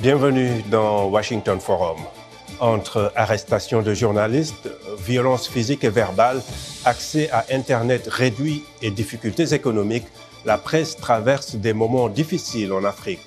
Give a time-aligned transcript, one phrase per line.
[0.00, 1.98] Bienvenue dans Washington Forum.
[2.58, 6.40] Entre arrestation de journalistes, violences physiques et verbales,
[6.86, 10.06] accès à Internet réduit et difficultés économiques,
[10.46, 13.20] la presse traverse des moments difficiles en Afrique.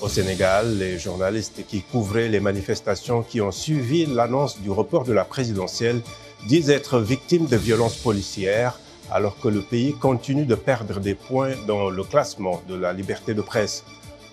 [0.00, 5.12] Au Sénégal, les journalistes qui couvraient les manifestations qui ont suivi l'annonce du report de
[5.12, 6.00] la présidentielle
[6.48, 8.80] disent être victimes de violences policières
[9.12, 13.32] alors que le pays continue de perdre des points dans le classement de la liberté
[13.32, 13.84] de presse.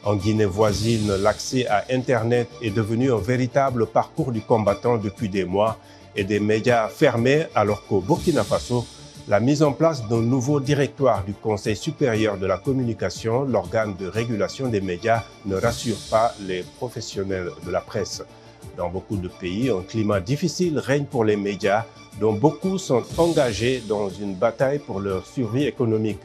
[0.07, 5.43] En Guinée voisine, l'accès à Internet est devenu un véritable parcours du combattant depuis des
[5.43, 5.77] mois
[6.15, 8.85] et des médias fermés alors qu'au Burkina Faso,
[9.27, 14.07] la mise en place d'un nouveau directoire du Conseil supérieur de la communication, l'organe de
[14.07, 18.23] régulation des médias, ne rassure pas les professionnels de la presse.
[18.77, 21.83] Dans beaucoup de pays, un climat difficile règne pour les médias,
[22.21, 26.21] dont beaucoup sont engagés dans une bataille pour leur survie économique.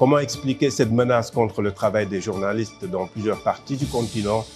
[0.00, 4.46] Comment expliquer cette menace contre le travail des journalistes dans plusieurs parties du continent?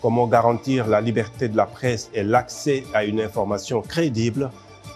[0.00, 4.50] Comment garantir la liberté de la presse et l'accès à une information crédible?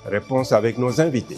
[0.06, 1.36] Réponse avec nos invités.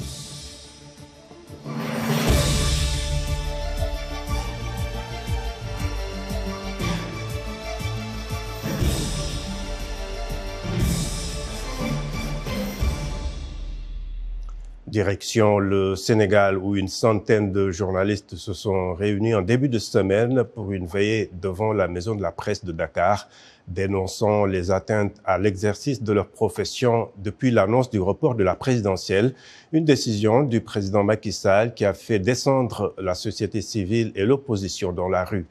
[14.91, 20.43] Direction le Sénégal où une centaine de journalistes se sont réunis en début de semaine
[20.43, 23.29] pour une veillée devant la maison de la presse de Dakar,
[23.69, 29.33] dénonçant les atteintes à l'exercice de leur profession depuis l'annonce du report de la présidentielle,
[29.71, 34.93] une décision du président Macky Sall qui a fait descendre la société civile et l'opposition
[34.93, 35.47] dans la rue.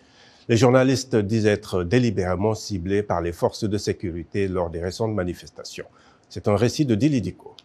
[0.50, 5.86] Les journalistes disent être délibérément ciblés par les forces de sécurité lors des récentes manifestations.
[6.28, 7.56] C'est un récit de Dilidico.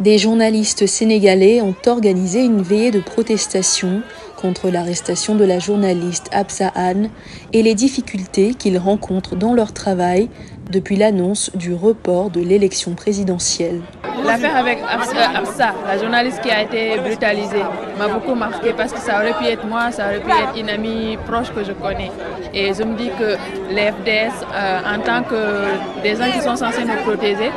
[0.00, 4.02] Des journalistes sénégalais ont organisé une veillée de protestation
[4.36, 7.10] contre l'arrestation de la journaliste Absa Anne
[7.52, 10.28] et les difficultés qu'ils rencontrent dans leur travail
[10.70, 13.80] depuis l'annonce du report de l'élection présidentielle.
[14.24, 17.64] L'affaire avec Absa, la journaliste qui a été brutalisée,
[17.98, 20.68] m'a beaucoup marqué parce que ça aurait pu être moi, ça aurait pu être une
[20.68, 22.12] amie proche que je connais.
[22.54, 23.36] Et je me dis que
[23.74, 27.50] les euh, en tant que des gens qui sont censés nous protéger,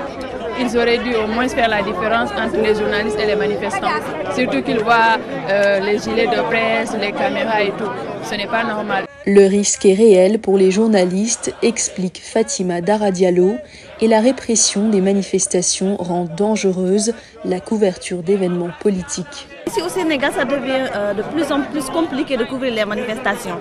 [0.61, 3.87] ils auraient dû au moins faire la différence entre les journalistes et les manifestants.
[4.35, 5.17] Surtout qu'ils voient
[5.49, 8.10] euh, les gilets de presse, les caméras et tout.
[8.23, 9.05] Ce n'est pas normal.
[9.25, 13.55] Le risque est réel pour les journalistes, explique Fatima Daradialo,
[14.01, 17.13] et la répression des manifestations rend dangereuse
[17.45, 19.47] la couverture d'événements politiques.
[19.67, 23.57] Ici au Sénégal, ça devient euh, de plus en plus compliqué de couvrir les manifestations.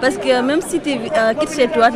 [0.00, 1.88] Parce que même si tu euh, quittes chez toi,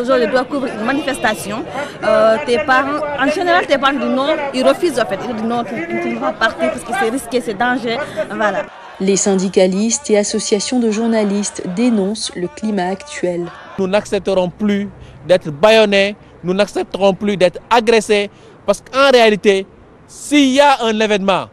[0.00, 1.64] aujourd'hui tu dois couvrir une manifestation,
[2.02, 5.20] euh, tes parents, en général tes parents disent non, ils refusent en fait.
[5.28, 7.98] Ils disent non, tu ne vas pas partir parce que c'est risqué, c'est dangereux.
[8.30, 8.64] Voilà.
[9.00, 13.46] Les syndicalistes et associations de journalistes dénoncent le climat actuel.
[13.76, 14.88] Nous n'accepterons plus
[15.26, 18.30] d'être baïonnés, nous n'accepterons plus d'être agressés,
[18.64, 19.66] parce qu'en réalité,
[20.06, 21.46] s'il y a un événement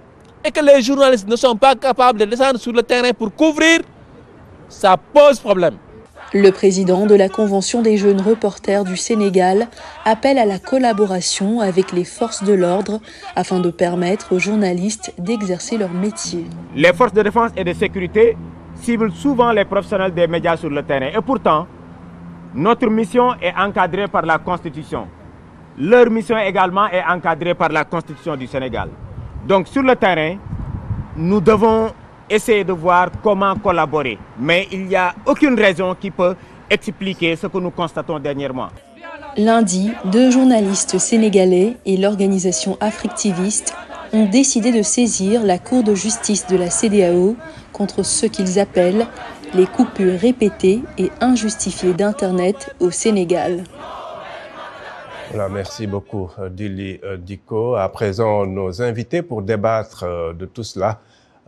[0.46, 3.80] et que les journalistes ne sont pas capables de descendre sur le terrain pour couvrir,
[4.70, 5.78] ça pose problème.
[6.34, 9.68] Le président de la Convention des jeunes reporters du Sénégal
[10.06, 13.02] appelle à la collaboration avec les forces de l'ordre
[13.36, 16.46] afin de permettre aux journalistes d'exercer leur métier.
[16.74, 18.38] Les forces de défense et de sécurité
[18.76, 21.10] ciblent souvent les professionnels des médias sur le terrain.
[21.14, 21.68] Et pourtant,
[22.56, 25.08] notre mission est encadrée par la Constitution.
[25.78, 28.88] Leur mission également est encadrée par la Constitution du Sénégal.
[29.46, 30.38] Donc sur le terrain,
[31.18, 31.92] nous devons
[32.32, 34.18] essayer de voir comment collaborer.
[34.40, 36.36] Mais il n'y a aucune raison qui peut
[36.70, 38.70] expliquer ce que nous constatons dernièrement.
[39.38, 43.74] Lundi, deux journalistes sénégalais et l'organisation Africtiviste
[44.14, 47.36] ont décidé de saisir la Cour de justice de la CDAO
[47.72, 49.08] contre ce qu'ils appellent
[49.54, 53.64] les coupures répétées et injustifiées d'Internet au Sénégal.
[55.32, 57.76] Voilà, merci beaucoup, Dili Diko.
[57.76, 61.00] À présent, nos invités pour débattre euh, de tout cela.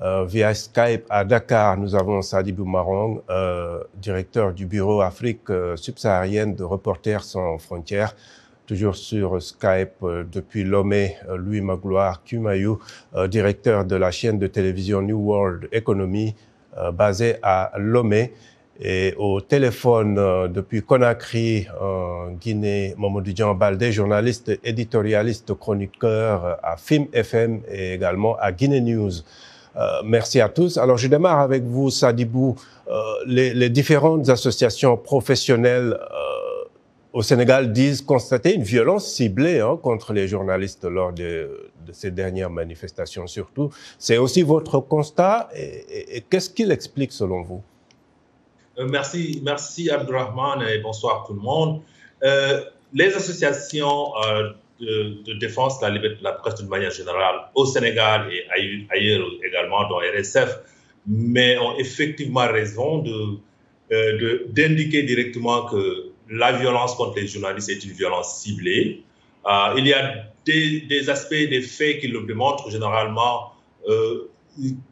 [0.01, 5.75] Euh, via Skype à Dakar, nous avons Sadibou Marong, euh, directeur du bureau Afrique euh,
[5.75, 8.15] subsaharienne de Reporters sans frontières.
[8.65, 12.79] Toujours sur Skype euh, depuis Lomé, euh, Louis Magloire Kumayou,
[13.27, 16.35] directeur de la chaîne de télévision New World Economy,
[16.93, 18.33] basée à Lomé.
[18.79, 20.15] Et au téléphone
[20.51, 22.95] depuis Conakry, en Guinée,
[23.25, 29.11] Dian Baldé, journaliste, éditorialiste, chroniqueur à FIM FM et également à Guinée News.
[29.75, 30.77] Euh, merci à tous.
[30.77, 32.55] Alors, je démarre avec vous, Sadibou.
[32.87, 36.67] Euh, les, différentes associations professionnelles euh,
[37.13, 42.49] au Sénégal disent constater une violence ciblée hein, contre les journalistes lors de, ces dernières
[42.49, 43.69] manifestations, surtout.
[43.97, 45.49] C'est aussi votre constat.
[45.55, 47.61] Et qu'est-ce qu'il explique selon vous?
[48.89, 51.81] Merci, merci Abdurrahman et bonsoir tout le monde.
[52.93, 54.13] les associations
[54.79, 58.45] de, défense de la liberté de la presse d'une manière générale au Sénégal et
[58.89, 60.59] ailleurs également dans RSF,
[61.07, 63.39] mais ont effectivement raison de,
[64.49, 69.03] d'indiquer directement que la violence contre les journalistes est une violence ciblée.
[69.45, 73.51] Euh, il y a des, des, aspects, des faits qui le démontrent généralement.
[73.87, 74.29] Euh,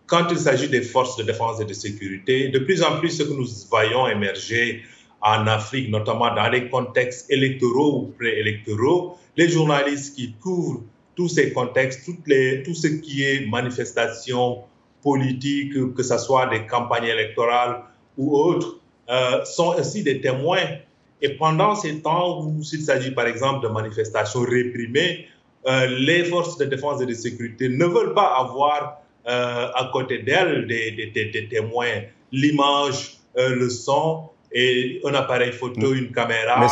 [0.07, 3.23] quand il s'agit des forces de défense et de sécurité, de plus en plus ce
[3.23, 4.83] que nous voyons émerger
[5.21, 10.81] en Afrique, notamment dans les contextes électoraux ou préélectoraux, les journalistes qui couvrent
[11.15, 14.63] tous ces contextes, toutes les, tout ce qui est manifestation
[15.01, 17.83] politique, que ce soit des campagnes électorales
[18.17, 18.79] ou autres,
[19.09, 20.77] euh, sont aussi des témoins.
[21.21, 25.27] Et pendant ces temps où s'il s'agit par exemple de manifestations réprimées,
[25.67, 30.19] euh, les forces de défense et de sécurité ne veulent pas avoir euh, à côté
[30.19, 32.01] d'elles des, témoins,
[32.31, 36.59] l'image, le son et un appareil photo, une caméra.
[36.59, 36.67] Mais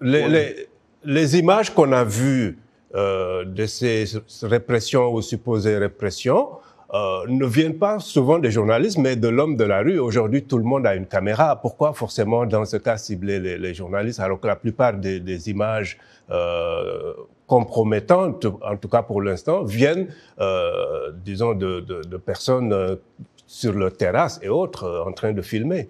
[0.00, 0.68] les, les,
[1.06, 2.58] images qu'on a vues
[2.94, 4.04] de ces
[4.42, 6.48] répressions ou supposées répressions,
[6.94, 9.98] euh, ne viennent pas souvent des journalistes, mais de l'homme de la rue.
[9.98, 11.60] Aujourd'hui, tout le monde a une caméra.
[11.60, 15.98] Pourquoi forcément, dans ce cas, cibler les, journalistes, alors que la plupart des, images
[16.30, 17.12] euh,
[17.48, 22.98] compromettantes, en tout cas pour l'instant, viennent, euh, disons, de, personnes
[23.48, 25.88] sur leur terrasse et autres en train de filmer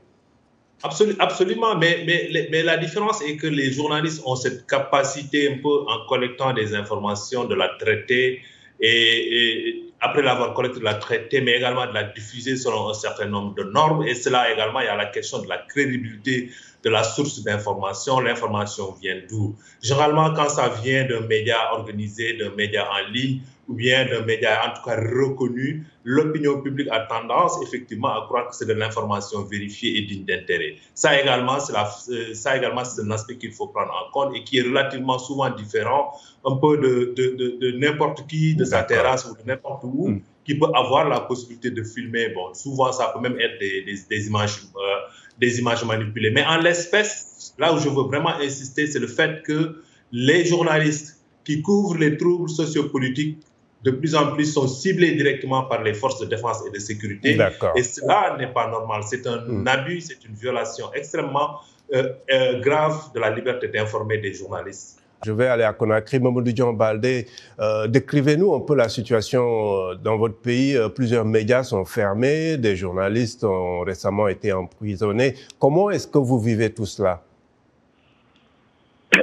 [0.82, 5.84] Absolument, mais, mais, mais, la différence est que les journalistes ont cette capacité un peu
[5.88, 8.43] en collectant des informations de la traiter
[8.81, 13.26] et après l'avoir collecté, de la traiter, mais également de la diffuser selon un certain
[13.26, 14.06] nombre de normes.
[14.06, 16.50] Et cela également, il y a la question de la crédibilité
[16.86, 18.20] de la source d'information.
[18.20, 19.56] L'information vient d'où?
[19.82, 24.60] Généralement, quand ça vient d'un média organisé, d'un média en ligne, ou bien d'un média
[24.64, 29.42] en tout cas reconnu, l'opinion publique a tendance effectivement à croire que c'est de l'information
[29.42, 30.76] vérifiée et digne d'intérêt.
[30.94, 35.18] Ça également, c'est euh, un aspect qu'il faut prendre en compte et qui est relativement
[35.18, 36.12] souvent différent
[36.44, 40.10] un peu de, de, de, n'importe qui, de sa terrasse ou de n'importe où.
[40.10, 40.20] Hmm.
[40.44, 42.28] qui peut avoir la possibilité de filmer.
[42.28, 46.30] Bon, souvent, ça peut même être des, des, images, euh, des images manipulées.
[46.30, 51.20] Mais en l'espèce, là où je veux vraiment insister, c'est le fait que les journalistes
[51.44, 53.38] qui couvrent les troubles sociopolitiques
[53.82, 57.38] de plus en plus sont ciblés directement par les forces de défense et de sécurité.
[57.76, 59.02] Et cela n'est pas normal.
[59.06, 59.68] C'est un hmm.
[59.68, 61.60] abus, c'est une violation extrêmement
[61.94, 65.00] euh, euh, grave de la liberté d'informer des journalistes.
[65.26, 66.20] Je vais aller à Conakry.
[66.20, 67.26] Mamadou Dion-Baldé,
[67.58, 70.78] euh, décrivez-nous un peu la situation dans votre pays.
[70.94, 75.34] Plusieurs médias sont fermés, des journalistes ont récemment été emprisonnés.
[75.58, 77.25] Comment est-ce que vous vivez tout cela?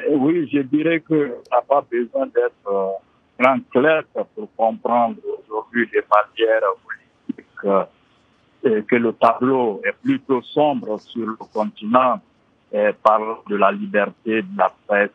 [0.10, 3.00] Oui, je dirais ça n'a pas besoin d'être
[3.40, 4.04] grand clair
[4.36, 7.46] pour comprendre aujourd'hui les manières politiques
[8.90, 12.20] que le tableau est plutôt sombre sur le continent
[12.74, 15.12] et parle de la liberté de la presse.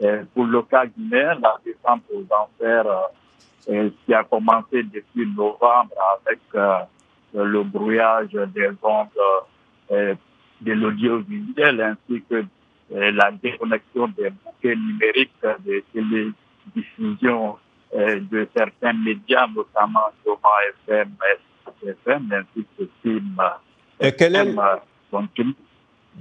[0.00, 2.86] Et pour le cas guinéen, la descente aux enfers
[3.68, 5.94] euh, qui a commencé depuis novembre
[6.24, 6.78] avec euh,
[7.34, 9.08] le brouillage des ondes
[9.90, 10.14] euh,
[10.60, 12.44] de l'audiovisuel ainsi que
[12.90, 15.30] la déconnexion des bouquets numériques
[15.60, 16.32] des télé
[16.74, 17.56] diffusion
[17.94, 21.10] euh, de certains médias, notamment Thomas FM,
[21.84, 23.36] FM, ainsi que Film.
[23.98, 24.54] Et quel est...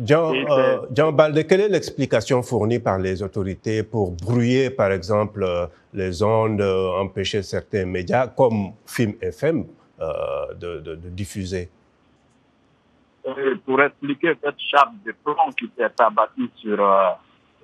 [0.02, 5.44] Jean, euh, Jean Balde, quelle est l'explication fournie par les autorités pour brouiller, par exemple,
[5.44, 9.66] euh, les ondes, empêcher certains médias comme Film FM
[10.00, 11.70] de, de, diffuser?
[13.66, 16.80] Pour expliquer cette chape de plomb qui s'est abattue sur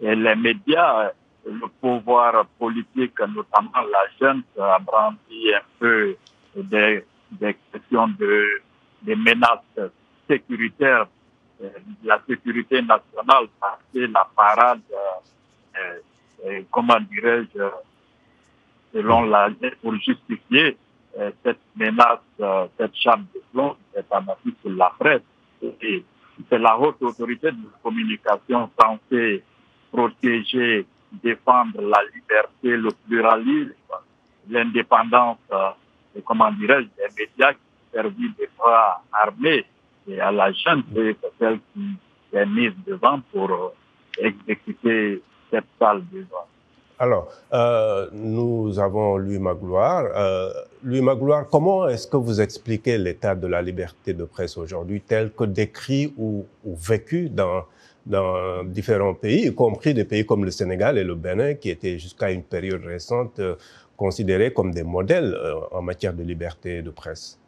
[0.01, 1.11] les médias,
[1.45, 6.15] le pouvoir politique, notamment la jeune, a brandi un peu
[6.55, 8.43] des, des questions de
[9.05, 9.91] des menaces
[10.27, 11.07] sécuritaires.
[11.61, 11.69] Euh,
[12.03, 13.47] la sécurité nationale,
[13.93, 15.99] c'est la parade, euh,
[16.45, 17.63] euh, comment dirais-je,
[18.93, 19.49] selon la
[19.81, 20.77] pour justifier
[21.43, 22.19] cette menace,
[22.77, 25.21] cette chape de plomb est abattue sur la presse.
[25.81, 26.03] Et
[26.49, 29.41] c'est la haute autorité de communication censée
[29.91, 30.85] protéger
[31.23, 33.73] défendre la liberté, le pluralisme,
[34.49, 35.69] l'indépendance, euh,
[36.25, 37.59] comment dirais-je, des médias qui
[37.93, 39.65] servent des bras armés
[40.07, 41.97] et à la jeune, c'est celle qui
[42.33, 43.69] est mise devant pour euh,
[44.19, 45.21] exécuter
[45.51, 46.41] cette salle besoin.
[46.97, 50.05] Alors, euh, nous avons Louis Magloire.
[50.15, 50.49] Euh,
[50.81, 55.31] Louis Magloire, comment est-ce que vous expliquez l'état de la liberté de presse aujourd'hui tel
[55.33, 57.65] que décrit ou, ou vécu dans
[58.05, 61.97] dans différents pays, y compris des pays comme le Sénégal et le Bénin, qui étaient
[61.97, 63.55] jusqu'à une période récente euh,
[63.97, 67.39] considérés comme des modèles euh, en matière de liberté de presse?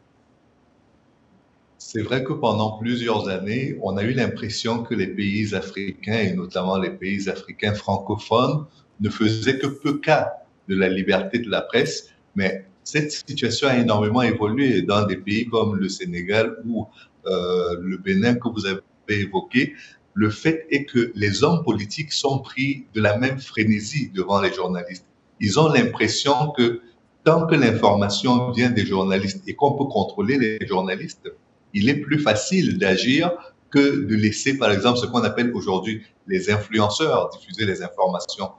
[1.80, 6.34] C'est vrai que pendant plusieurs années, on a eu l'impression que les pays africains, et
[6.34, 8.66] notamment les pays africains francophones,
[9.00, 10.34] ne faisaient que peu cas
[10.68, 15.48] de la liberté de la presse, mais cette situation a énormément évolué dans des pays
[15.48, 16.88] comme le Sénégal ou
[17.28, 19.74] euh, le Bénin que vous avez évoqué.
[20.14, 24.52] Le fait est que les hommes politiques sont pris de la même frénésie devant les
[24.52, 25.06] journalistes.
[25.40, 26.82] Ils ont l'impression que
[27.24, 31.30] tant que l'information vient des journalistes et qu'on peut contrôler les journalistes,
[31.78, 33.32] il est plus facile d'agir
[33.70, 38.50] que de laisser, par exemple, ce qu'on appelle aujourd'hui les influenceurs diffuser les informations.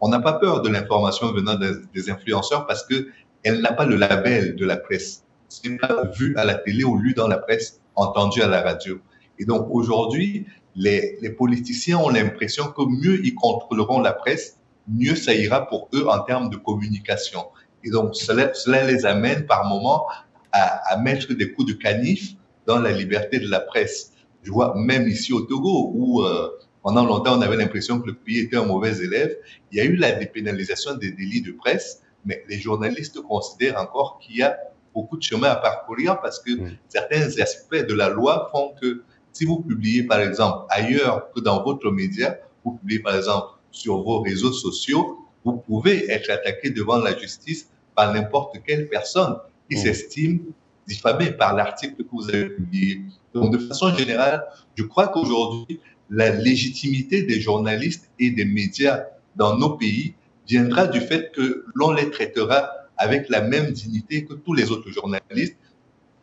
[0.00, 1.56] On n'a pas peur de l'information venant
[1.94, 3.08] des influenceurs parce que
[3.44, 5.24] elle n'a pas le label de la presse.
[5.48, 8.98] C'est pas vu à la télé ou lu dans la presse, entendu à la radio.
[9.38, 15.32] Et donc aujourd'hui, les, politiciens ont l'impression que mieux ils contrôleront la presse, mieux ça
[15.32, 17.46] ira pour eux en termes de communication.
[17.84, 20.04] Et donc cela, les amène par moments
[20.52, 22.35] à mettre des coups de canif
[22.66, 24.12] dans la liberté de la presse.
[24.42, 26.50] Je vois même ici au Togo où euh,
[26.82, 29.36] pendant longtemps on avait l'impression que le pays était un mauvais élève.
[29.72, 34.18] Il y a eu la dépénalisation des délits de presse mais les journalistes considèrent encore
[34.18, 34.58] qu'il y a
[34.92, 36.50] beaucoup de chemin à parcourir parce que
[36.88, 41.62] certains aspects de la loi font que si vous publiez par exemple ailleurs que dans
[41.62, 46.96] votre média, vous publiez par exemple sur vos réseaux sociaux, vous pouvez être attaqué devant
[46.98, 49.36] la justice par n'importe quelle personne
[49.70, 50.40] qui s'estime
[50.86, 53.02] diffamée par l'article que vous avez publié.
[53.34, 54.44] Donc, de façon générale,
[54.76, 60.14] je crois qu'aujourd'hui, la légitimité des journalistes et des médias dans nos pays
[60.46, 64.90] viendra du fait que l'on les traitera avec la même dignité que tous les autres
[64.90, 65.56] journalistes,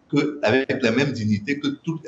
[0.10, 2.00] que, avec la même dignité que tout,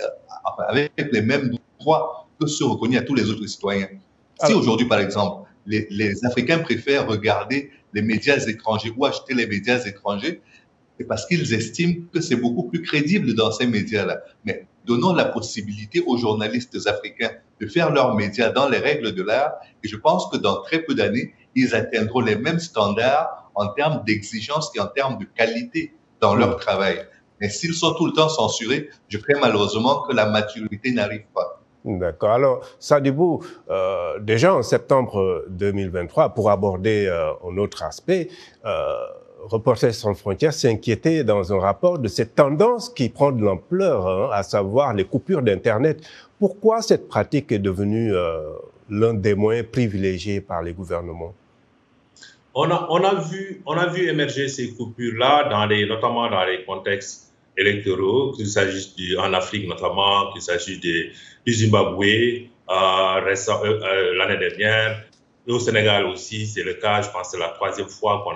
[0.43, 3.89] enfin, avec les mêmes droits que ceux reconnus à tous les autres citoyens.
[4.43, 9.47] Si aujourd'hui, par exemple, les, les, Africains préfèrent regarder les médias étrangers ou acheter les
[9.47, 10.41] médias étrangers,
[10.97, 14.21] c'est parce qu'ils estiment que c'est beaucoup plus crédible dans ces médias-là.
[14.45, 19.23] Mais donnons la possibilité aux journalistes africains de faire leurs médias dans les règles de
[19.23, 19.53] l'art.
[19.83, 24.03] Et je pense que dans très peu d'années, ils atteindront les mêmes standards en termes
[24.05, 27.05] d'exigence et en termes de qualité dans leur travail.
[27.41, 31.61] Mais s'ils sont tout le temps censurés, je crains malheureusement que la maturité n'arrive pas.
[31.85, 32.31] D'accord.
[32.31, 38.29] Alors, Sadibou, euh, déjà en septembre 2023, pour aborder euh, un autre aspect,
[38.65, 38.95] euh,
[39.47, 44.29] Reporters sans frontières s'inquiétait dans un rapport de cette tendance qui prend de l'ampleur, hein,
[44.33, 46.01] à savoir les coupures d'Internet.
[46.39, 48.41] Pourquoi cette pratique est devenue euh,
[48.89, 51.33] l'un des moyens privilégiés par les gouvernements?
[52.55, 55.49] On a, vu, émerger ces coupures-là,
[55.87, 61.11] notamment dans les contextes électoraux, qu'il s'agisse en Afrique notamment, qu'il s'agisse du
[61.47, 65.03] Zimbabwe, euh, euh, l'année dernière,
[65.47, 68.33] et au Sénégal aussi, c'est le cas, je pense que c'est la troisième fois qu'on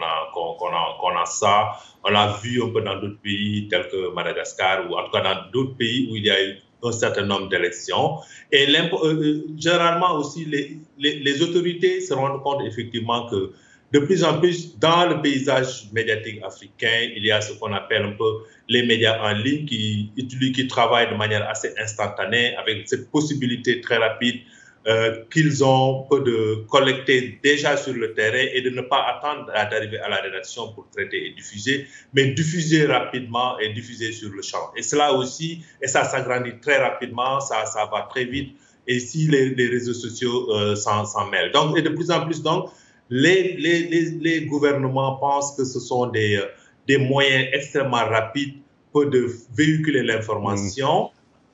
[1.17, 1.71] a, ça.
[2.03, 5.21] On l'a vu un peu dans d'autres pays tels que Madagascar ou en tout cas
[5.21, 8.19] dans d'autres pays où il y a eu un certain nombre d'élections.
[8.51, 13.51] Et euh, généralement aussi, les, autorités se rendent compte effectivement que
[13.91, 18.03] de plus en plus, dans le paysage médiatique africain, il y a ce qu'on appelle
[18.03, 20.11] un peu les médias en ligne qui,
[20.53, 24.41] qui travaillent de manière assez instantanée avec cette possibilité très rapide
[24.89, 29.45] euh, qu'ils ont peu de collecter déjà sur le terrain et de ne pas attendre
[29.45, 34.41] d'arriver à la rédaction pour traiter et diffuser, mais diffuser rapidement et diffuser sur le
[34.41, 34.71] champ.
[34.75, 38.55] Et cela aussi, et ça s'agrandit très rapidement, ça, ça va très vite,
[38.87, 41.51] et si les, réseaux sociaux euh, s'en mêlent.
[41.51, 42.71] Donc, et de plus en plus, donc,
[43.11, 43.83] les, les,
[44.21, 46.45] les, gouvernements pensent que ce sont des, euh,
[46.87, 48.55] des moyens extrêmement rapides
[48.91, 51.11] pour de véhiculer l'information.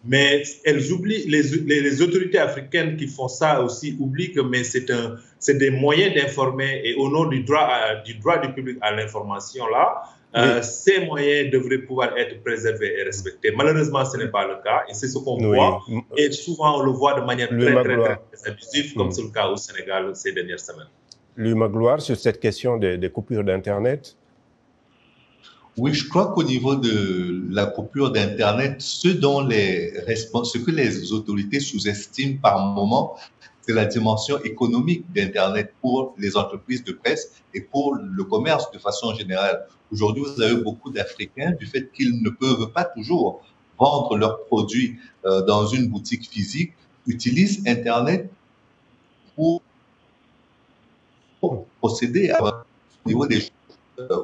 [0.08, 1.42] Mais elles oublient, les,
[1.82, 6.14] les, autorités africaines qui font ça aussi oublient que mais c'est un, c'est des moyens
[6.14, 7.70] d'informer et au nom du droit,
[8.06, 10.04] du droit du public à l'information là,
[10.36, 13.52] euh, ces moyens devraient pouvoir être préservés et respectés.
[13.56, 15.82] Malheureusement, ce n'est pas le cas et c'est ce qu'on voit.
[16.18, 19.12] Et souvent, on le voit de manière très, très, très, abusive, comme mm.
[19.12, 20.90] c'est le cas au Sénégal ces dernières semaines.
[21.38, 24.18] Lui, Magloire, sur cette question des, des coupures d'Internet
[25.78, 29.94] oui, je crois qu'au niveau de la coupure d'Internet, ce, dont les
[30.44, 33.16] ce que les autorités sous-estiment par moment,
[33.62, 38.80] c'est la dimension économique d'Internet pour les entreprises de presse et pour le commerce de
[38.80, 39.68] façon générale.
[39.92, 43.42] Aujourd'hui, vous avez beaucoup d'Africains, du fait qu'ils ne peuvent pas toujours
[43.78, 46.74] vendre leurs produits euh, dans une boutique physique,
[47.06, 48.30] utilisent Internet
[49.36, 49.62] pour,
[51.80, 53.42] procéder à, au niveau des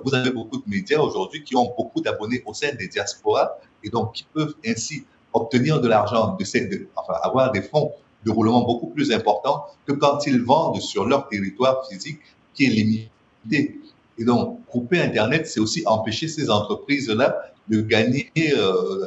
[0.03, 3.89] vous avez beaucoup de médias aujourd'hui qui ont beaucoup d'abonnés au sein des diasporas et
[3.89, 7.91] donc qui peuvent ainsi obtenir de l'argent, de, enfin, avoir des fonds
[8.25, 12.19] de roulement beaucoup plus importants que quand ils vendent sur leur territoire physique
[12.53, 13.79] qui est limité.
[14.17, 18.31] Et donc, couper Internet, c'est aussi empêcher ces entreprises-là de gagner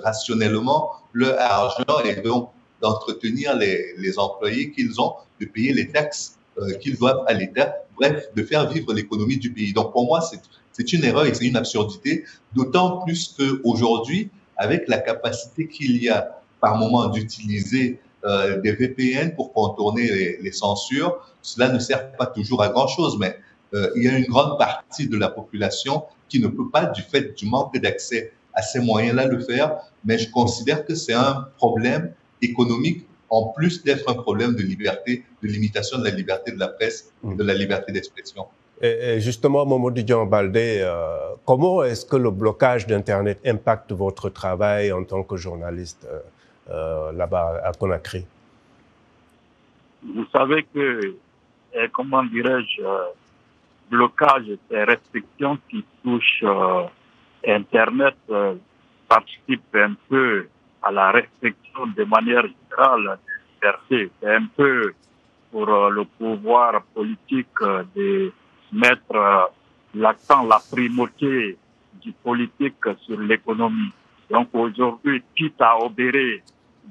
[0.03, 6.39] rationnellement leur argent et donc d'entretenir les employés qu'ils ont, de payer les taxes
[6.81, 9.73] qu'ils doivent à l'État, bref, de faire vivre l'économie du pays.
[9.73, 10.21] Donc pour moi,
[10.73, 16.09] c'est une erreur et c'est une absurdité, d'autant plus qu'aujourd'hui, avec la capacité qu'il y
[16.09, 22.13] a par moment d'utiliser euh, des VPN pour contourner les, les, censures, cela ne sert
[22.13, 23.37] pas toujours à grand-chose, mais
[23.75, 27.03] euh, il y a une grande partie de la population qui ne peut pas, du
[27.03, 29.79] fait du manque d'accès à ces moyens-là, le faire.
[30.05, 35.25] Mais je considère que c'est un problème économique en plus d'être un problème de liberté,
[35.43, 38.45] de limitation de la liberté de la presse, et de la liberté d'expression.
[38.81, 44.93] Et, justement, Momodou Dian Baldé, euh, comment est-ce que le blocage d'Internet impacte votre travail
[44.93, 46.21] en tant que journaliste euh,
[46.71, 48.25] euh, là-bas à Conakry?
[50.03, 51.17] Vous savez que,
[51.93, 52.83] comment dirais-je,
[53.91, 56.45] blocage et restrictions qui touchent
[57.47, 58.17] Internet
[59.09, 60.47] participent un peu
[60.83, 63.19] à la restriction de manière générale
[63.89, 64.93] C'est un peu
[65.51, 67.49] pour le pouvoir politique
[67.95, 68.33] de
[68.73, 69.45] mettre euh,
[69.95, 71.57] l'accent, la primauté
[72.03, 73.93] du politique sur l'économie.
[74.29, 76.43] Donc aujourd'hui, quitte à obérer,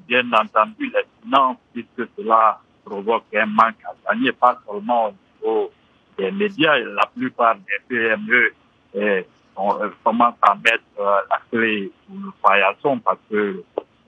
[0.08, 5.12] bien entendu, les finances, puisque cela provoque un manque à gagner, pas seulement au
[5.46, 5.70] niveau
[6.18, 8.52] des médias, la plupart des PME
[8.94, 9.26] eh,
[9.56, 13.62] on, euh, commencent à mettre euh, la clé sous le paillasson parce que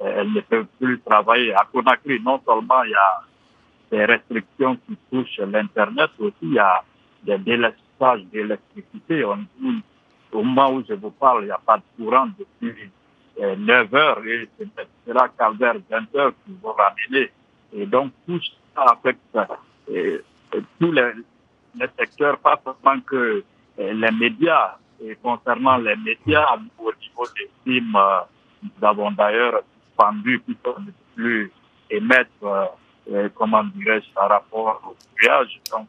[0.06, 1.54] elles ne peuvent plus travailler.
[1.54, 3.22] À Conakry, non seulement il y a
[3.90, 6.82] des restrictions qui touchent l'Internet, aussi il y a
[7.22, 9.24] des délestages d'électricité.
[9.24, 12.90] Au moment où je vous parle, il n'y a pas de courant depuis
[13.38, 17.30] 9 euh, heures et c'est là qu'à vers 20 heures qu'ils vont ramener.
[17.72, 18.40] Et donc, tout
[18.74, 19.20] ça affecte
[19.90, 20.18] euh,
[20.80, 21.12] tous les,
[21.78, 23.44] les, secteurs, pas seulement que
[23.78, 24.76] euh, les médias.
[25.02, 27.98] Et concernant les médias, au niveau des films,
[28.62, 29.62] nous avons d'ailleurs
[29.96, 31.50] suspendu, puisqu'on ne plus
[31.90, 32.78] émettre,
[33.34, 35.60] comment dirais-je, par rapport au voyage.
[35.72, 35.86] Donc,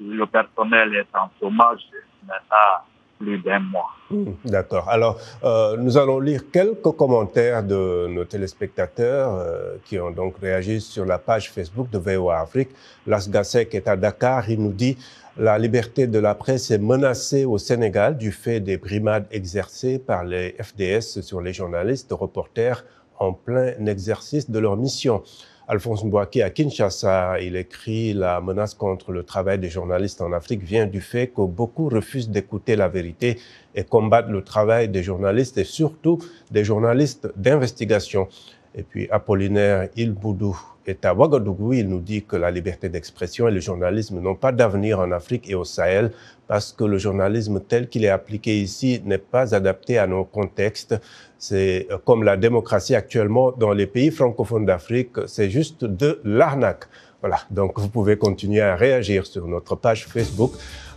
[0.00, 1.80] le personnel est en chômage
[2.26, 2.84] maintenant
[3.18, 3.90] plus d'un mois.
[4.10, 4.88] Hmm, d'accord.
[4.88, 10.80] Alors, euh, nous allons lire quelques commentaires de nos téléspectateurs euh, qui ont donc réagi
[10.80, 12.70] sur la page Facebook de VOA Afrique.
[13.06, 14.48] Las Gassek est à Dakar.
[14.50, 14.98] Il nous dit
[15.38, 20.24] la liberté de la presse est menacée au Sénégal du fait des brimades exercées par
[20.24, 22.84] les FDS sur les journalistes, reporters
[23.18, 25.22] en plein exercice de leur mission.
[25.68, 30.62] Alphonse Mbouaki à Kinshasa, il écrit La menace contre le travail des journalistes en Afrique
[30.62, 33.38] vient du fait que beaucoup refusent d'écouter la vérité
[33.74, 36.18] et combattent le travail des journalistes et surtout
[36.52, 38.28] des journalistes d'investigation.
[38.76, 41.72] Et puis Apollinaire Ilboudou est à Ouagadougou.
[41.72, 45.48] Il nous dit que la liberté d'expression et le journalisme n'ont pas d'avenir en Afrique
[45.50, 46.12] et au Sahel
[46.46, 50.94] parce que le journalisme tel qu'il est appliqué ici n'est pas adapté à nos contextes.
[51.38, 56.84] C'est euh, comme la démocratie actuellement dans les pays francophones d'Afrique, c'est juste de l'arnaque.
[57.20, 60.52] Voilà, donc vous pouvez continuer à réagir sur notre page Facebook.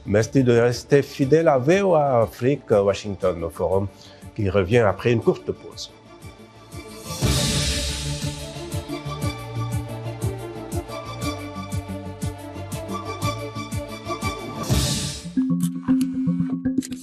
[0.06, 3.88] Merci de rester fidèle à VOA Afrique Washington Forum
[4.36, 5.91] qui revient après une courte pause.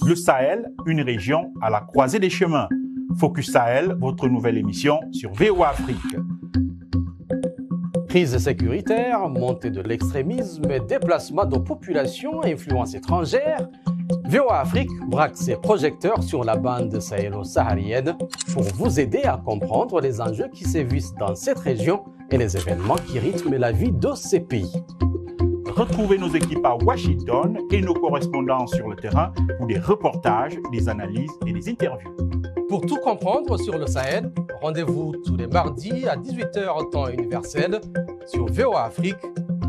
[0.07, 2.69] Le Sahel, une région à la croisée des chemins.
[3.19, 5.97] Focus Sahel, votre nouvelle émission sur VOA Afrique.
[8.07, 13.67] Crise sécuritaire, montée de l'extrémisme, déplacement de populations, influence étrangère.
[14.29, 18.15] VOA Afrique braque ses projecteurs sur la bande sahélo-saharienne
[18.53, 22.95] pour vous aider à comprendre les enjeux qui sévissent dans cette région et les événements
[22.95, 24.71] qui rythment la vie de ces pays.
[25.77, 30.89] Retrouvez nos équipes à Washington et nos correspondants sur le terrain pour des reportages, des
[30.89, 32.17] analyses et des interviews.
[32.67, 37.79] Pour tout comprendre sur le Sahel, rendez-vous tous les mardis à 18h temps universel
[38.25, 39.17] sur VOA Afrique,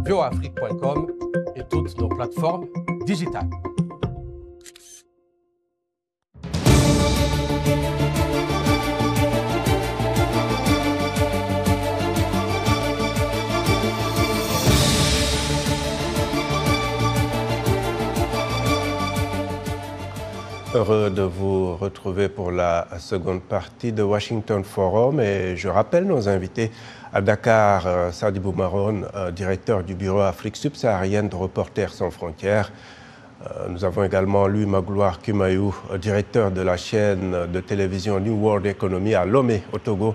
[0.06, 1.08] voaafrique.com
[1.56, 2.68] et toutes nos plateformes
[3.04, 3.50] digitales.
[20.74, 26.28] Heureux de vous retrouver pour la seconde partie de Washington Forum et je rappelle nos
[26.28, 26.70] invités
[27.10, 32.70] à Dakar, euh, Sadibou Maron, euh, directeur du bureau Afrique subsaharienne de Reporters sans frontières.
[33.46, 38.66] Euh, nous avons également Louis Magloire Kumayou, directeur de la chaîne de télévision New World
[38.66, 40.14] Economy à Lomé, au Togo.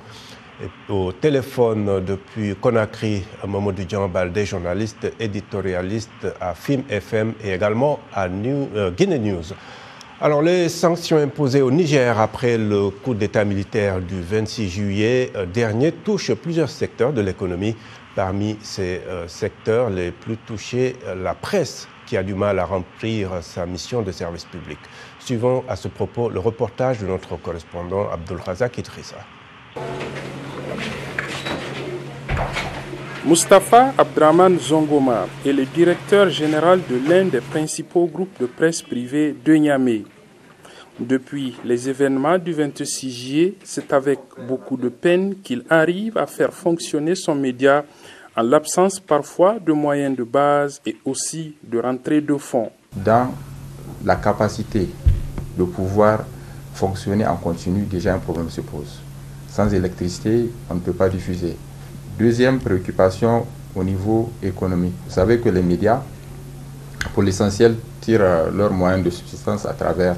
[0.62, 8.30] Et au téléphone depuis Conakry, Mamadou Djambaldé, journaliste éditorialiste à FIM FM et également à
[8.30, 9.46] New, Guinée News.
[10.26, 15.46] Alors, les sanctions imposées au Niger après le coup d'État militaire du 26 juillet euh,
[15.46, 17.76] dernier touchent plusieurs secteurs de l'économie.
[18.16, 22.64] Parmi ces euh, secteurs les plus touchés, euh, la presse qui a du mal à
[22.64, 24.80] remplir sa mission de service public.
[25.20, 29.18] Suivons à ce propos le reportage de notre correspondant Abdul Razak Idrissa.
[33.26, 39.36] Mustapha Abdraman Zongoma est le directeur général de l'un des principaux groupes de presse privés
[39.46, 40.04] de Niamey.
[41.00, 46.54] Depuis les événements du 26 juillet, c'est avec beaucoup de peine qu'il arrive à faire
[46.54, 47.84] fonctionner son média
[48.36, 52.70] en l'absence parfois de moyens de base et aussi de rentrée de fonds.
[52.96, 53.34] Dans
[54.06, 54.88] la capacité
[55.58, 56.26] de pouvoir
[56.76, 59.00] fonctionner en continu, déjà un problème se pose.
[59.50, 61.56] Sans électricité, on ne peut pas diffuser.
[62.20, 64.94] Deuxième préoccupation au niveau économique.
[65.06, 66.02] Vous savez que les médias,
[67.16, 70.18] pour l'essentiel, tirent leurs moyens de subsistance à travers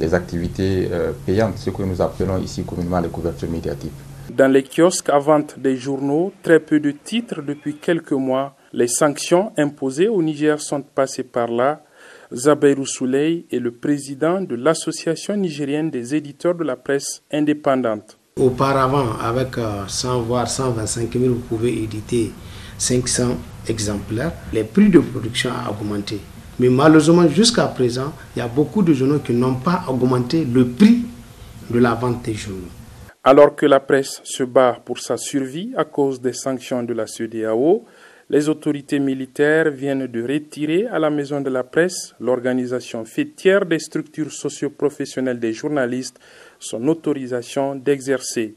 [0.00, 3.92] les activités euh, payantes, ce que nous appelons ici communément les couvertures médiatiques.
[4.30, 8.54] Dans les kiosques à vente des journaux, très peu de titres depuis quelques mois.
[8.72, 11.82] Les sanctions imposées au Niger sont passées par là.
[12.34, 18.16] Zabeirou Souley est le président de l'Association nigérienne des éditeurs de la presse indépendante.
[18.36, 19.48] Auparavant, avec
[19.88, 22.32] 100 voire 125 000, vous pouvez éditer
[22.78, 23.36] 500
[23.68, 24.32] exemplaires.
[24.54, 26.18] Les prix de production ont augmenté.
[26.58, 30.66] Mais malheureusement, jusqu'à présent, il y a beaucoup de journaux qui n'ont pas augmenté le
[30.66, 31.04] prix
[31.70, 32.68] de la vente des journaux.
[33.24, 37.06] Alors que la presse se bat pour sa survie à cause des sanctions de la
[37.06, 37.84] CEDEAO,
[38.30, 43.78] les autorités militaires viennent de retirer à la Maison de la Presse, l'organisation fêtière des
[43.78, 46.18] structures socioprofessionnelles des journalistes,
[46.58, 48.54] son autorisation d'exercer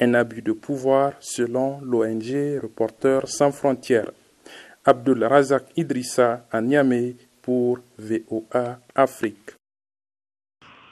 [0.00, 4.10] un abus de pouvoir selon l'ONG Reporters sans frontières.
[4.84, 9.52] Abdul Razak Idrissa à Niamey pour VOA Afrique.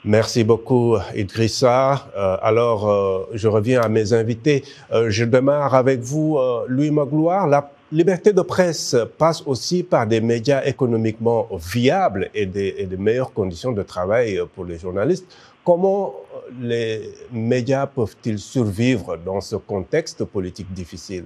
[0.03, 2.07] Merci beaucoup, Idrissa.
[2.17, 4.63] Euh, alors, euh, je reviens à mes invités.
[4.91, 7.47] Euh, je démarre avec vous, Louis Magloire.
[7.47, 12.97] La liberté de presse passe aussi par des médias économiquement viables et des, et des
[12.97, 15.27] meilleures conditions de travail pour les journalistes.
[15.63, 16.15] Comment
[16.59, 21.25] les médias peuvent-ils survivre dans ce contexte politique difficile?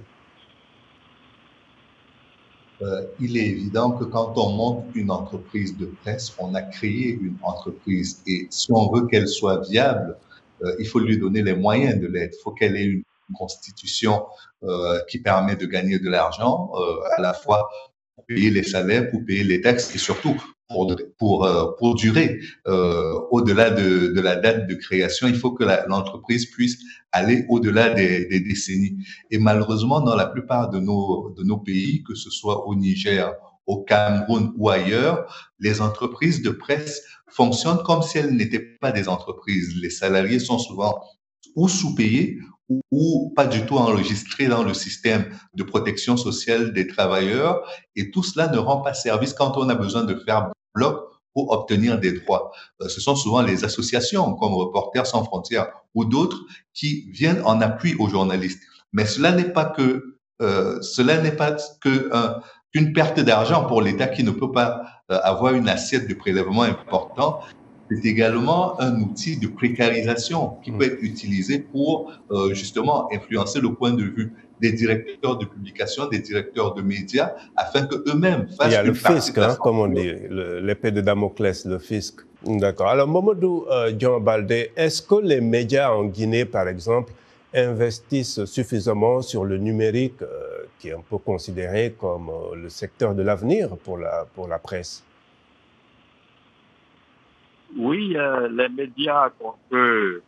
[2.82, 7.18] Euh, il est évident que quand on monte une entreprise de presse, on a créé
[7.20, 10.16] une entreprise et si on veut qu'elle soit viable,
[10.62, 12.34] euh, il faut lui donner les moyens de l'aide.
[12.34, 13.02] Il faut qu'elle ait une
[13.34, 14.26] constitution
[14.62, 16.70] euh, qui permet de gagner de l'argent,
[17.16, 17.68] à la fois
[18.14, 20.36] pour payer les salaires, pour payer les taxes et surtout
[20.68, 22.40] pour, pour, euh, pour durer.
[22.66, 26.78] Euh, au-delà de, de, la date de création, il faut que l'entreprise puisse
[27.12, 28.96] aller au-delà des, des, décennies.
[29.30, 33.32] Et malheureusement, dans la plupart de nos, de nos pays, que ce soit au Niger,
[33.66, 39.08] au Cameroun ou ailleurs, les entreprises de presse fonctionnent comme si elles n'étaient pas des
[39.08, 39.74] entreprises.
[39.80, 41.00] Les salariés sont souvent
[41.56, 42.38] ou sous-payés
[42.90, 47.62] ou pas du tout enregistrés dans le système de protection sociale des travailleurs.
[47.94, 50.94] Et tout cela ne rend pas service quand on a besoin de faire bloc
[51.34, 52.52] pour obtenir des droits.
[52.80, 56.40] Euh, ce sont souvent les associations comme Reporters sans frontières ou d'autres
[56.72, 58.62] qui viennent en appui aux journalistes.
[58.92, 62.10] Mais cela n'est pas que euh, cela n'est pas que
[62.76, 66.62] une perte d'argent pour l'État qui ne peut pas euh, avoir une assiette de prélèvement
[66.62, 67.40] important
[67.90, 73.72] c'est également un outil de précarisation qui peut être utilisé pour euh, justement influencer le
[73.74, 78.68] point de vue des directeurs de publication, des directeurs de médias, afin que eux-mêmes fassent.
[78.68, 82.20] Il y a le fisc, hein, comme on dit, l'épée de Damoclès, le fisc.
[82.44, 82.88] D'accord.
[82.88, 87.12] Alors, Momodou euh, John Baldé, est-ce que les médias en Guinée, par exemple,
[87.54, 93.14] investissent suffisamment sur le numérique, euh, qui est un peu considéré comme euh, le secteur
[93.14, 95.04] de l'avenir pour la, pour la presse?
[97.76, 100.22] Oui, euh, les médias qu'on peut,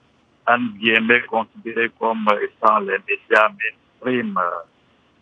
[0.46, 3.48] en guillemets, considérer comme étant les médias
[4.04, 4.38] mainstream,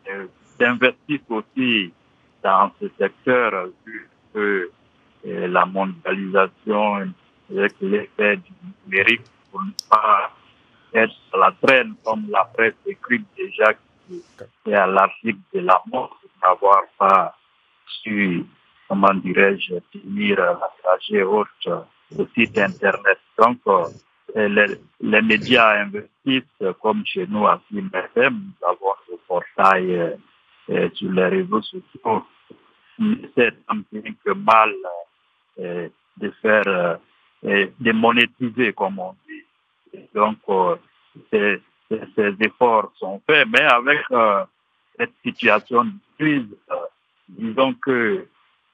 [0.08, 0.26] euh,
[0.58, 1.92] s'investissent aussi
[2.42, 4.70] dans ce secteur, vu que
[5.26, 7.12] euh, la mondialisation
[7.50, 8.52] avec l'effet du
[8.84, 10.30] numérique pour ne pas
[10.94, 13.74] être à la traîne comme la presse écrite déjà
[14.08, 14.22] qui
[14.66, 17.36] est à l'article de la mort, n'avoir pas
[18.02, 18.44] su,
[18.88, 21.48] comment dirais-je, finir la trajet haute
[22.16, 23.18] le site Internet.
[23.38, 23.84] Donc, euh,
[24.34, 24.66] les,
[25.00, 30.10] les, médias investissent, comme chez nous à FM, nous le portail euh,
[30.70, 32.24] euh, sur les réseaux sociaux.
[33.36, 33.82] C'est un
[34.24, 34.72] que mal
[35.60, 36.98] euh, de faire,
[37.42, 40.00] de monétiser, comme on dit.
[40.14, 40.38] Donc,
[41.30, 41.60] ces,
[41.90, 44.00] ces, efforts sont faits, mais avec
[44.98, 46.56] cette situation de crise,
[47.28, 48.26] disons que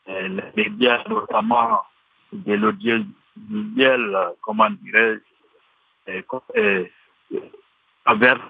[0.07, 1.83] les médias, notamment
[2.33, 2.55] de
[3.37, 5.32] visuel, comment dirais-je,
[8.05, 8.41] averse,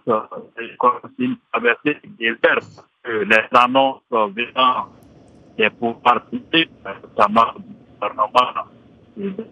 [1.52, 2.62] averser des verbes.
[3.04, 4.88] Les annonces venant
[5.56, 8.68] des pouvoirs publics, notamment du gouvernement,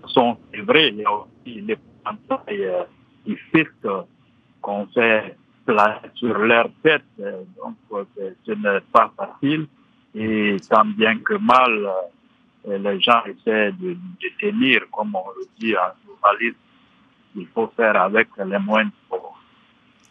[0.07, 0.89] sont vraies.
[0.89, 2.87] Il y a aussi les pantalles
[3.27, 3.87] du fisc
[4.63, 5.37] qu'on fait
[6.15, 7.03] sur leur tête.
[7.19, 8.07] Donc,
[8.47, 9.67] ce n'est pas facile.
[10.15, 11.89] Et tant bien que mal,
[12.67, 16.59] les gens essaient de, de tenir, comme on le dit en journaliste,
[17.37, 18.90] il faut faire avec les moyens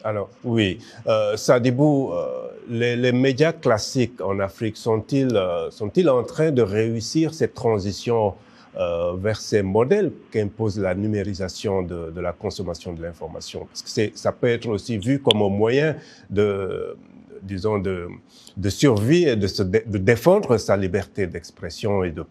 [0.03, 0.79] alors, oui.
[1.07, 7.33] Euh, Sadibou, euh, les, médias classiques en Afrique sont-ils euh, sont en train de réussir
[7.33, 8.35] cette transition
[8.77, 13.65] euh, vers ces modèles qu'impose la numérisation de, la consommation de l'information?
[13.65, 15.97] Parce que ça peut être aussi vu comme un moyen
[16.29, 16.95] de,
[17.41, 18.07] disons, de,
[18.55, 22.23] de survie et de, de défendre sa liberté d'expression et de,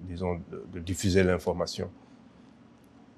[0.00, 0.40] disons,
[0.72, 1.88] de, diffuser l'information.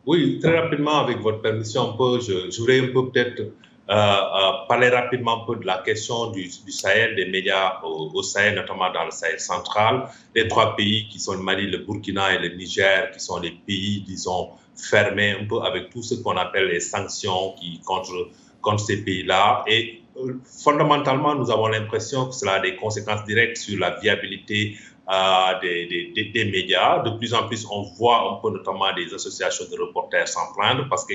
[0.06, 4.66] Oui, très rapidement, avec votre permission, un peu, je, voudrais un peu peut-être euh, euh,
[4.68, 8.54] parler rapidement un peu de la question du, du Sahel, des médias au, au, Sahel,
[8.54, 10.08] notamment dans le Sahel central.
[10.34, 13.52] Les trois pays qui sont le Mali, le Burkina et le Niger, qui sont les
[13.52, 18.28] pays, disons, fermés un peu avec tout ce qu'on appelle les sanctions qui, contre,
[18.60, 19.64] contre ces pays-là.
[19.66, 24.76] Et euh, fondamentalement, nous avons l'impression que cela a des conséquences directes sur la viabilité
[25.10, 27.02] euh, des, des, des, médias.
[27.02, 30.86] De plus en plus, on voit un peu notamment des associations de reporters s'en plaindre
[30.88, 31.12] parce que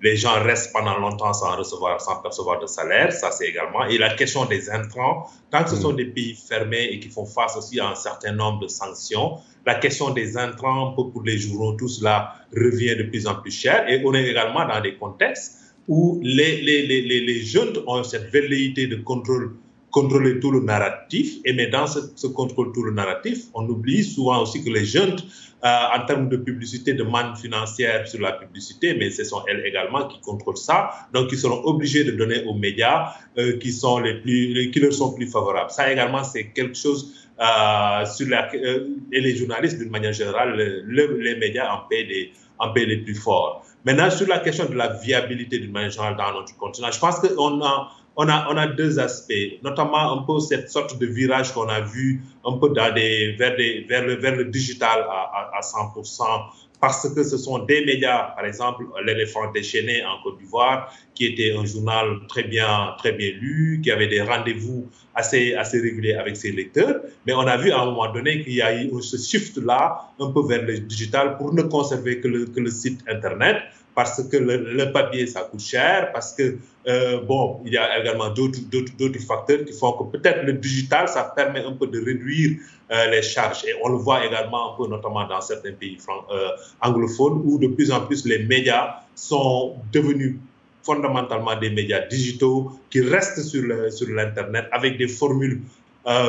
[0.00, 3.12] les gens restent pendant longtemps sans recevoir, sans percevoir de salaire.
[3.12, 3.84] Ça, c'est également.
[3.86, 7.24] Et la question des intrants, tant que ce sont des pays fermés et qui font
[7.24, 11.74] face aussi à un certain nombre de sanctions, la question des intrants pour les journaux,
[11.74, 13.88] tout cela revient de plus en plus cher.
[13.88, 18.32] Et on est également dans des contextes où les, les, les, les jeunes ont cette
[18.32, 19.54] velléité de contrôle
[19.92, 21.36] contrôler tout le narratif.
[21.44, 25.16] Et mais dans ce, contrôle tout le narratif, on oublie souvent aussi que les jeunes,
[25.64, 29.64] euh, en termes de publicité, de manne financière sur la publicité, mais ce sont elles
[29.64, 30.90] également qui contrôlent ça.
[31.12, 34.94] Donc, ils seront obligés de donner aux médias euh, qui sont les plus, qui leur
[34.94, 35.70] sont plus favorables.
[35.70, 41.18] Ça également, c'est quelque chose euh, sur la, et les journalistes d'une manière générale, le,
[41.20, 43.64] les médias en paient les, en paient les plus forts.
[43.84, 47.18] Maintenant, sur la question de la viabilité d'une manière générale dans notre continent, je pense
[47.18, 51.80] qu'on a on a, deux aspects, notamment un peu cette sorte de virage qu'on a
[51.80, 56.22] vu un peu vers, le, digital à, à, à 100%,
[56.82, 61.54] parce que ce sont des médias, par exemple, l'éléphant déchaîné en Côte d'Ivoire, qui était
[61.56, 66.50] un journal très bien, très bien lu, qui avait des rendez-vous assez, réguliers avec ses
[66.50, 66.96] lecteurs.
[67.24, 70.32] Mais on a vu à un moment donné qu'il y a eu ce shift-là, un
[70.32, 73.62] peu vers le digital, pour ne conserver que le site Internet
[73.94, 78.30] parce que le, papier, ça coûte cher, parce que, euh, bon, il y a également
[78.30, 82.58] d'autres facteurs qui font que peut-être le digital, ça permet un peu de réduire
[82.90, 83.64] euh, les charges.
[83.64, 85.98] Et on le voit également un peu, notamment dans certains pays
[86.30, 86.48] euh,
[86.80, 90.36] anglophones, où de plus en plus les médias sont devenus
[90.82, 93.62] fondamentalement des médias digitaux qui restent sur
[94.08, 95.60] l'Internet avec des formules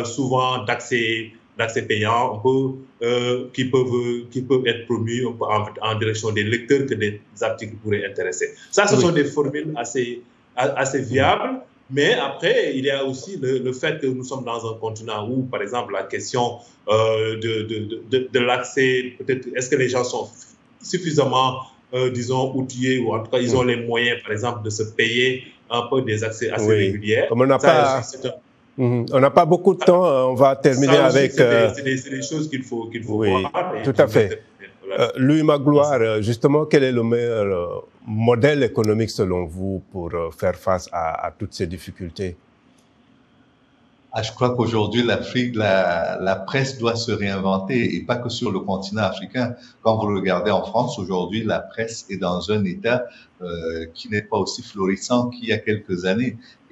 [0.06, 2.72] souvent d'accès d'accès payant, un peu,
[3.06, 7.76] euh, qui, peuvent, qui peuvent être promus en, en, direction des lecteurs que des articles
[7.76, 8.54] pourraient intéresser.
[8.72, 9.02] Ça, ce oui.
[9.02, 10.22] sont des formules assez,
[10.56, 11.60] assez viables.
[11.92, 15.30] Mais après, il y a aussi le, le, fait que nous sommes dans un continent
[15.30, 19.89] où, par exemple, la question euh, de, de, de, de l'accès, peut-être, est-ce que les
[19.89, 20.30] gens sont
[20.82, 21.60] suffisamment,
[21.94, 24.84] euh, disons, outillés ou en tout cas, ils ont les moyens, par exemple, de se
[24.84, 26.76] payer un peu des accès assez oui.
[26.76, 27.26] réguliers.
[27.30, 28.00] Comme on n'a pas...
[28.00, 28.18] Aussi,
[28.77, 29.05] Mmh.
[29.13, 31.31] On n'a pas beaucoup de temps, euh, on va terminer aussi, avec...
[31.33, 31.71] C'est euh...
[31.75, 33.73] des, des, choses qu'il faut, qu'il faut oui, voir.
[33.83, 34.41] Tout à fait.
[34.99, 40.55] Euh, Louis Magloire, euh, justement, quel est le meilleur modèle économique selon vous pour faire
[40.55, 42.36] face à, à toutes ces difficultés?
[44.15, 48.51] Ah, je crois qu'aujourd'hui, l'Afrique, la, la, presse doit se réinventer et pas que sur
[48.51, 49.55] le continent africain.
[49.81, 53.05] Quand vous regardez en France, aujourd'hui, la presse est dans un état
[53.41, 56.38] euh, qui n'est pas aussi florissant qu'il y a quelques années.
[56.69, 56.71] Et